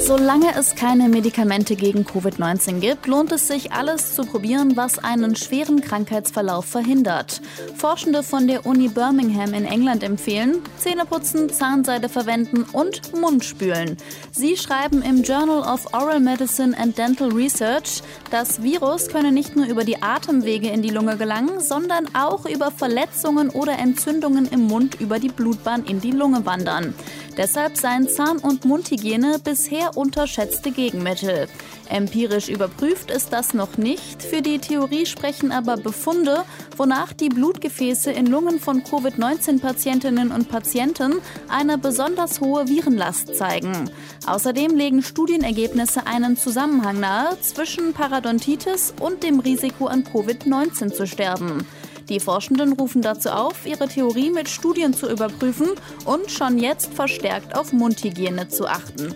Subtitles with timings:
[0.00, 5.36] Solange es keine Medikamente gegen Covid-19 gibt, lohnt es sich, alles zu probieren, was einen
[5.36, 7.42] schweren Krankheitsverlauf verhindert.
[7.76, 13.96] Forschende von der Uni Birmingham in England empfehlen, Zähneputzen, Zahnseide verwenden und Mund spülen.
[14.32, 19.66] Sie schreiben im Journal of Oral Medicine and Dental Research, das Virus könne nicht nur
[19.66, 25.00] über die Atemwege in die Lunge gelangen, sondern auch über Verletzungen oder Entzündungen im Mund
[25.00, 26.94] über die Blutbahn in die Lunge wandern.
[27.36, 31.48] Deshalb seien Zahn- und Mundhygiene bisher unterschätzte Gegenmittel.
[31.88, 34.22] Empirisch überprüft ist das noch nicht.
[34.22, 36.44] Für die Theorie sprechen aber Befunde,
[36.76, 41.14] wonach die Blutgefäße in Lungen von Covid-19-Patientinnen und Patienten
[41.48, 43.90] eine besonders hohe Virenlast zeigen.
[44.26, 51.66] Außerdem legen Studienergebnisse einen Zusammenhang nahe zwischen Parodontitis und dem Risiko an Covid-19 zu sterben.
[52.08, 55.68] Die Forschenden rufen dazu auf, ihre Theorie mit Studien zu überprüfen
[56.06, 59.14] und schon jetzt verstärkt auf Mundhygiene zu achten.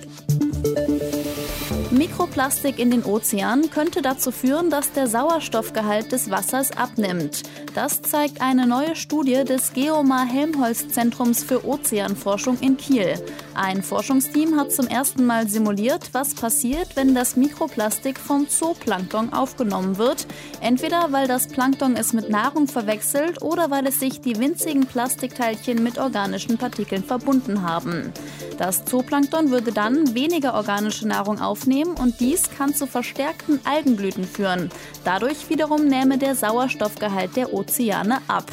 [1.92, 7.42] Mikroplastik in den Ozeanen könnte dazu führen, dass der Sauerstoffgehalt des Wassers abnimmt.
[7.74, 13.22] Das zeigt eine neue Studie des Geomar Helmholtz Zentrums für Ozeanforschung in Kiel.
[13.54, 19.98] Ein Forschungsteam hat zum ersten Mal simuliert, was passiert, wenn das Mikroplastik vom Zooplankton aufgenommen
[19.98, 20.26] wird.
[20.62, 25.82] Entweder weil das Plankton es mit Nahrung verwechselt oder weil es sich die winzigen Plastikteilchen
[25.82, 28.12] mit organischen Partikeln verbunden haben.
[28.56, 34.70] Das Zooplankton würde dann weniger organische Nahrung aufnehmen und dies kann zu verstärkten Algenblüten führen.
[35.04, 38.50] Dadurch wiederum nähme der Sauerstoffgehalt der Ozeane ab.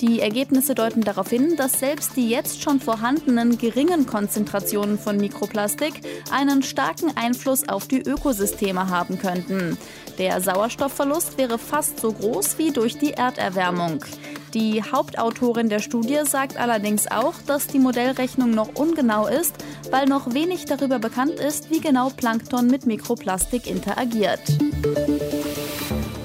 [0.00, 6.02] Die Ergebnisse deuten darauf hin, dass selbst die jetzt schon vorhandenen geringen Konzentrationen von Mikroplastik
[6.30, 9.76] einen starken Einfluss auf die Ökosysteme haben könnten.
[10.18, 14.04] Der Sauerstoffverlust wäre fast so groß wie durch die Erderwärmung.
[14.54, 19.54] Die Hauptautorin der Studie sagt allerdings auch, dass die Modellrechnung noch ungenau ist,
[19.90, 24.40] weil noch wenig darüber bekannt ist, wie genau Plankton mit Mikroplastik interagiert.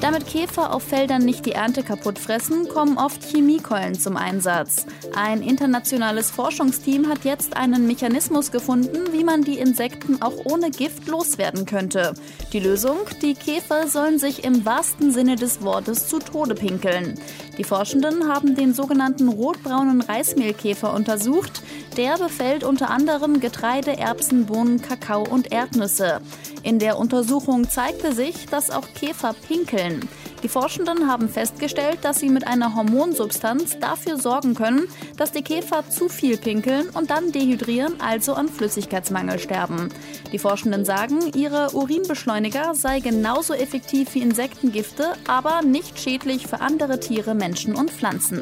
[0.04, 4.86] Damit Käfer auf Feldern nicht die Ernte kaputt fressen, kommen oft Chemiekeulen zum Einsatz.
[5.16, 11.08] Ein internationales Forschungsteam hat jetzt einen Mechanismus gefunden, wie man die Insekten auch ohne Gift
[11.08, 12.16] loswerden könnte.
[12.52, 12.98] Die Lösung?
[13.22, 17.18] Die Käfer sollen sich im wahrsten Sinne des Wortes zu Tode pinkeln.
[17.58, 21.62] Die Forschenden haben den sogenannten rotbraunen Reismehlkäfer untersucht.
[21.98, 26.22] Der befällt unter anderem Getreide, Erbsen, Bohnen, Kakao und Erdnüsse.
[26.64, 30.10] In der Untersuchung zeigte sich, dass auch Käfer pinkeln.
[30.44, 35.90] Die Forschenden haben festgestellt, dass sie mit einer Hormonsubstanz dafür sorgen können, dass die Käfer
[35.90, 39.88] zu viel pinkeln und dann dehydrieren, also an Flüssigkeitsmangel sterben.
[40.34, 47.00] Die Forschenden sagen, ihre Urinbeschleuniger sei genauso effektiv wie Insektengifte, aber nicht schädlich für andere
[47.00, 48.42] Tiere, Menschen und Pflanzen.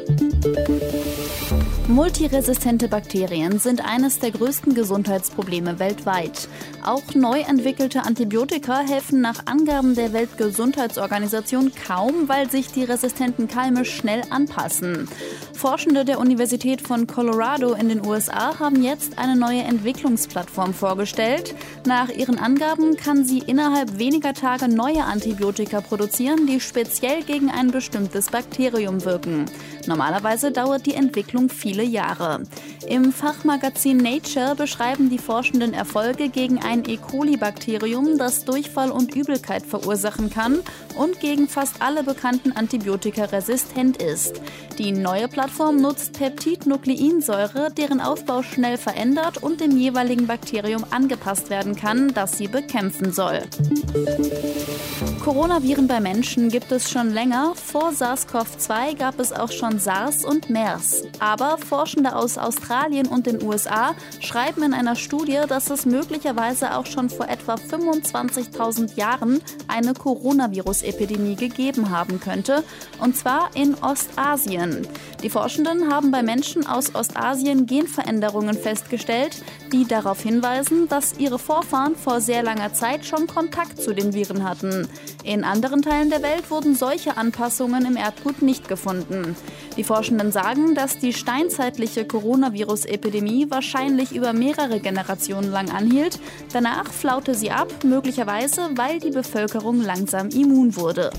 [1.88, 6.48] Multiresistente Bakterien sind eines der größten Gesundheitsprobleme weltweit.
[6.84, 13.84] Auch neu entwickelte Antibiotika helfen nach Angaben der Weltgesundheitsorganisation kaum, weil sich die resistenten Keime
[13.84, 15.08] schnell anpassen.
[15.52, 21.54] Forschende der Universität von Colorado in den USA haben jetzt eine neue Entwicklungsplattform vorgestellt.
[21.84, 27.70] Nach ihren Angaben kann sie innerhalb weniger Tage neue Antibiotika produzieren, die speziell gegen ein
[27.70, 29.44] bestimmtes Bakterium wirken.
[29.86, 32.42] Normalerweise dauert die Entwicklung viele Jahre.
[32.88, 36.96] Im Fachmagazin Nature beschreiben die Forschenden Erfolge gegen ein E.
[36.96, 40.60] coli-Bakterium, das Durchfall und Übelkeit verursachen kann
[40.96, 44.40] und gegen fast alle bekannten Antibiotika resistent ist.
[44.78, 51.76] Die neue Plattform nutzt Peptidnukleinsäure, deren Aufbau schnell verändert und dem jeweiligen Bakterium angepasst werden
[51.76, 53.42] kann, das sie bekämpfen soll.
[55.22, 57.52] Coronaviren bei Menschen gibt es schon länger.
[57.54, 61.04] Vor SARS-CoV-2 gab es auch schon SARS und MERS.
[61.20, 66.86] Aber Forschende aus Australien und den USA schreiben in einer Studie, dass es möglicherweise auch
[66.86, 72.64] schon vor etwa 25.000 Jahren eine Coronavirus-Epidemie gegeben haben könnte,
[73.00, 74.86] und zwar in Ostasien.
[75.22, 79.42] Die Forschenden haben bei Menschen aus Ostasien Genveränderungen festgestellt,
[79.72, 84.44] die darauf hinweisen, dass ihre Vorfahren vor sehr langer Zeit schon Kontakt zu den Viren
[84.44, 84.88] hatten.
[85.24, 89.34] In anderen Teilen der Welt wurden solche Anpassungen im Erdgut nicht gefunden.
[89.76, 96.20] Die Forschenden sagen, dass die steinzeitliche Coronavirus-Epidemie wahrscheinlich über mehrere Generationen lang anhielt.
[96.52, 101.10] Danach flaute sie ab, möglicherweise weil die Bevölkerung langsam immun wurde.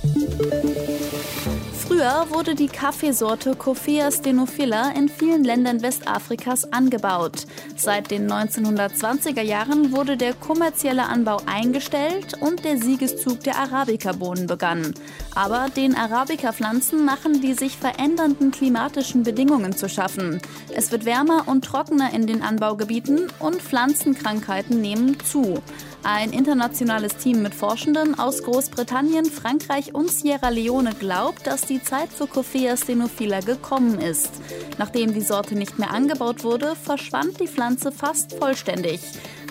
[1.94, 7.46] Früher wurde die Kaffeesorte Coffea stenophila in vielen Ländern Westafrikas angebaut.
[7.76, 14.96] Seit den 1920er Jahren wurde der kommerzielle Anbau eingestellt und der Siegeszug der Arabica-Bohnen begann.
[15.36, 20.42] Aber den Arabica-Pflanzen machen die sich verändernden klimatischen Bedingungen zu schaffen.
[20.74, 25.62] Es wird wärmer und trockener in den Anbaugebieten und Pflanzenkrankheiten nehmen zu.
[26.06, 32.10] Ein internationales Team mit Forschenden aus Großbritannien, Frankreich und Sierra Leone glaubt, dass die Zeit
[32.12, 34.30] für Coffea stenophila gekommen ist.
[34.78, 39.00] Nachdem die Sorte nicht mehr angebaut wurde, verschwand die Pflanze fast vollständig.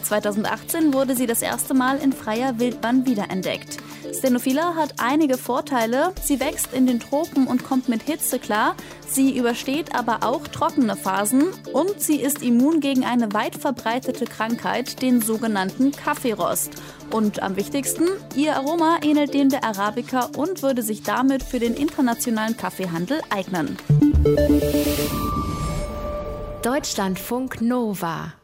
[0.03, 3.79] 2018 wurde sie das erste Mal in freier Wildbahn wiederentdeckt.
[4.13, 6.13] Stenophila hat einige Vorteile.
[6.23, 8.77] Sie wächst in den Tropen und kommt mit Hitze klar.
[9.09, 15.03] Sie übersteht aber auch trockene Phasen und sie ist immun gegen eine weit verbreitete Krankheit,
[15.03, 16.73] den sogenannten Kaffeerost.
[17.11, 21.75] Und am wichtigsten, ihr Aroma ähnelt dem der Arabica und würde sich damit für den
[21.75, 23.77] internationalen Kaffeehandel eignen.
[26.63, 28.35] Deutschlandfunk Nova